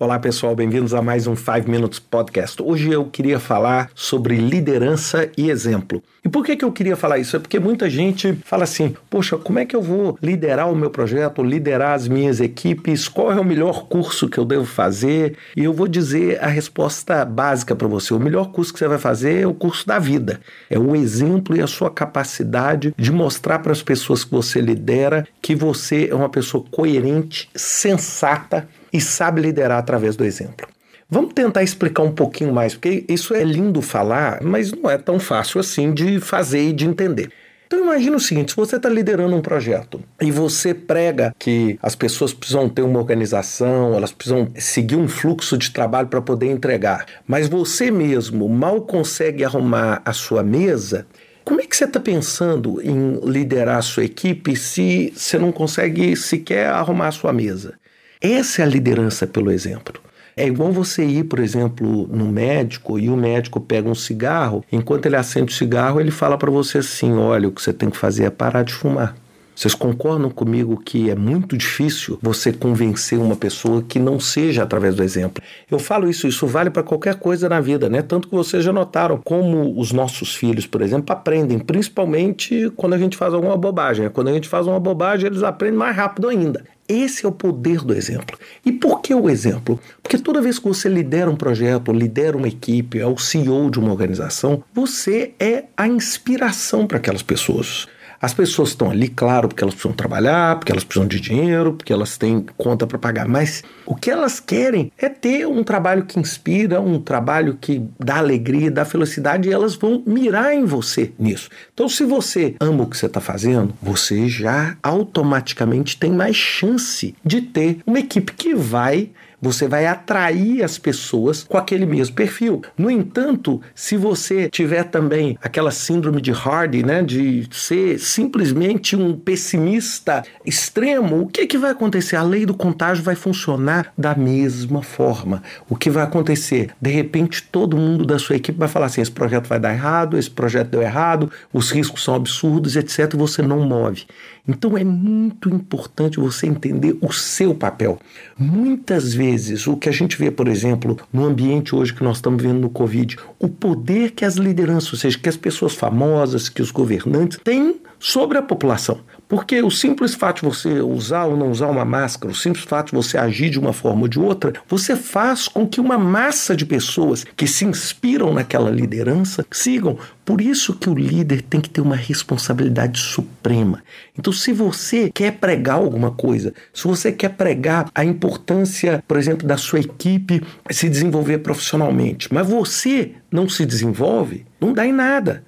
[0.00, 2.62] Olá pessoal, bem-vindos a mais um 5 Minutes Podcast.
[2.62, 6.00] Hoje eu queria falar sobre liderança e exemplo.
[6.24, 7.34] E por que, que eu queria falar isso?
[7.34, 10.88] É porque muita gente fala assim: poxa, como é que eu vou liderar o meu
[10.88, 13.08] projeto, liderar as minhas equipes?
[13.08, 15.36] Qual é o melhor curso que eu devo fazer?
[15.56, 18.98] E eu vou dizer a resposta básica para você: o melhor curso que você vai
[18.98, 20.40] fazer é o curso da vida.
[20.70, 25.26] É o exemplo e a sua capacidade de mostrar para as pessoas que você lidera
[25.42, 30.66] que você é uma pessoa coerente, sensata e sabe liderar através do exemplo.
[31.10, 35.18] Vamos tentar explicar um pouquinho mais, porque isso é lindo falar, mas não é tão
[35.18, 37.30] fácil assim de fazer e de entender.
[37.66, 41.94] Então imagina o seguinte, se você está liderando um projeto e você prega que as
[41.94, 47.04] pessoas precisam ter uma organização, elas precisam seguir um fluxo de trabalho para poder entregar,
[47.26, 51.06] mas você mesmo mal consegue arrumar a sua mesa,
[51.44, 56.16] como é que você está pensando em liderar a sua equipe se você não consegue
[56.16, 57.74] sequer arrumar a sua mesa?
[58.20, 60.00] Essa é a liderança pelo exemplo.
[60.36, 65.06] É igual você ir, por exemplo, no médico e o médico pega um cigarro, enquanto
[65.06, 67.96] ele acende o cigarro, ele fala para você assim: olha, o que você tem que
[67.96, 69.16] fazer é parar de fumar.
[69.58, 74.94] Vocês concordam comigo que é muito difícil você convencer uma pessoa que não seja através
[74.94, 75.42] do exemplo?
[75.68, 78.00] Eu falo isso, isso vale para qualquer coisa na vida, né?
[78.00, 82.98] Tanto que vocês já notaram como os nossos filhos, por exemplo, aprendem, principalmente quando a
[82.98, 84.08] gente faz alguma bobagem.
[84.10, 86.64] Quando a gente faz uma bobagem, eles aprendem mais rápido ainda.
[86.88, 88.38] Esse é o poder do exemplo.
[88.64, 89.80] E por que o exemplo?
[90.00, 93.80] Porque toda vez que você lidera um projeto, lidera uma equipe, é o CEO de
[93.80, 97.88] uma organização, você é a inspiração para aquelas pessoas.
[98.20, 101.92] As pessoas estão ali, claro, porque elas precisam trabalhar, porque elas precisam de dinheiro, porque
[101.92, 106.18] elas têm conta para pagar, mas o que elas querem é ter um trabalho que
[106.18, 111.48] inspira, um trabalho que dá alegria, dá felicidade, e elas vão mirar em você nisso.
[111.72, 117.14] Então, se você ama o que você está fazendo, você já automaticamente tem mais chance
[117.24, 122.62] de ter uma equipe que vai você vai atrair as pessoas com aquele mesmo perfil.
[122.76, 129.16] No entanto, se você tiver também aquela síndrome de Hardy, né, de ser simplesmente um
[129.16, 132.16] pessimista extremo, o que, que vai acontecer?
[132.16, 135.42] A lei do contágio vai funcionar da mesma forma.
[135.68, 136.70] O que vai acontecer?
[136.80, 140.18] De repente, todo mundo da sua equipe vai falar assim: esse projeto vai dar errado,
[140.18, 143.14] esse projeto deu errado, os riscos são absurdos, etc.
[143.16, 144.06] Você não move.
[144.48, 147.98] Então é muito importante você entender o seu papel.
[148.38, 149.27] Muitas vezes,
[149.66, 152.70] o que a gente vê, por exemplo, no ambiente hoje que nós estamos vendo no
[152.70, 157.38] Covid, o poder que as lideranças, ou seja, que as pessoas famosas, que os governantes
[157.42, 159.00] têm sobre a população.
[159.28, 162.86] Porque o simples fato de você usar ou não usar uma máscara, o simples fato
[162.86, 166.56] de você agir de uma forma ou de outra, você faz com que uma massa
[166.56, 169.98] de pessoas que se inspiram naquela liderança sigam.
[170.24, 173.82] Por isso que o líder tem que ter uma responsabilidade suprema.
[174.18, 179.46] Então, se você quer pregar alguma coisa, se você quer pregar a importância, por exemplo,
[179.46, 185.44] da sua equipe se desenvolver profissionalmente, mas você não se desenvolve, não dá em nada.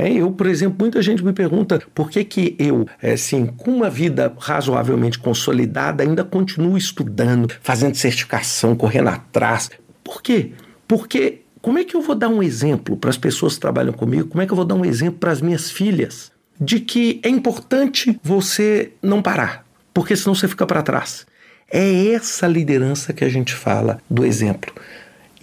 [0.00, 3.70] É, eu, por exemplo, muita gente me pergunta por que, que eu, é, assim, com
[3.70, 9.70] uma vida razoavelmente consolidada, ainda continuo estudando, fazendo certificação, correndo atrás.
[10.02, 10.52] Por quê?
[10.88, 14.28] Porque como é que eu vou dar um exemplo para as pessoas que trabalham comigo?
[14.28, 17.28] Como é que eu vou dar um exemplo para as minhas filhas de que é
[17.28, 21.26] importante você não parar, porque senão você fica para trás?
[21.70, 24.72] É essa liderança que a gente fala do exemplo.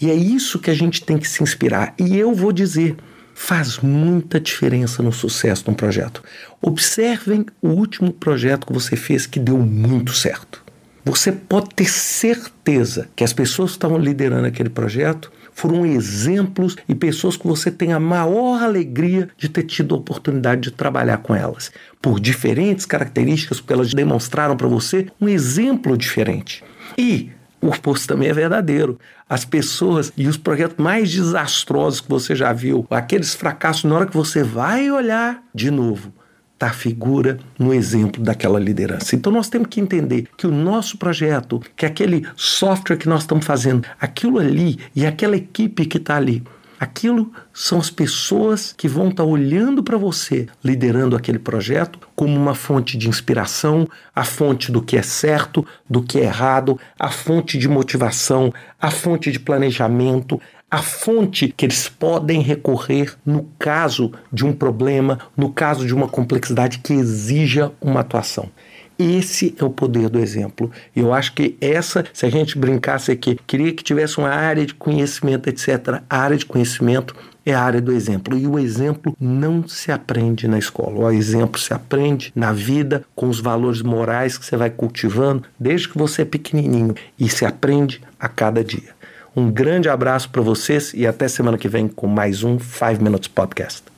[0.02, 1.94] E é isso que a gente tem que se inspirar.
[2.00, 2.98] E eu vou dizer,
[3.40, 6.24] faz muita diferença no sucesso de um projeto.
[6.60, 10.66] Observem o último projeto que você fez que deu muito certo.
[11.06, 16.96] Você pode ter certeza que as pessoas que estavam liderando aquele projeto foram exemplos e
[16.96, 21.36] pessoas que você tem a maior alegria de ter tido a oportunidade de trabalhar com
[21.36, 21.72] elas,
[22.02, 26.64] por diferentes características, porque elas demonstraram para você um exemplo diferente.
[26.98, 27.30] E
[27.62, 29.00] o oposto também é verdadeiro.
[29.30, 34.06] As pessoas e os projetos mais desastrosos que você já viu, aqueles fracassos, na hora
[34.06, 36.14] que você vai olhar de novo,
[36.54, 39.16] está figura no exemplo daquela liderança.
[39.16, 43.46] Então nós temos que entender que o nosso projeto, que aquele software que nós estamos
[43.46, 46.44] fazendo, aquilo ali e aquela equipe que está ali,
[46.80, 52.54] Aquilo são as pessoas que vão estar olhando para você, liderando aquele projeto, como uma
[52.54, 57.58] fonte de inspiração, a fonte do que é certo, do que é errado, a fonte
[57.58, 60.40] de motivação, a fonte de planejamento,
[60.70, 66.08] a fonte que eles podem recorrer no caso de um problema, no caso de uma
[66.08, 68.52] complexidade que exija uma atuação.
[68.98, 70.72] Esse é o poder do exemplo.
[70.96, 74.74] Eu acho que essa, se a gente brincasse aqui, queria que tivesse uma área de
[74.74, 76.02] conhecimento, etc.
[76.10, 77.16] A área de conhecimento
[77.46, 78.38] é a área do exemplo.
[78.38, 81.00] E o exemplo não se aprende na escola.
[81.00, 85.90] O exemplo se aprende na vida, com os valores morais que você vai cultivando desde
[85.90, 86.96] que você é pequenininho.
[87.20, 88.98] E se aprende a cada dia.
[89.36, 93.28] Um grande abraço para vocês e até semana que vem com mais um 5 Minutes
[93.28, 93.97] Podcast.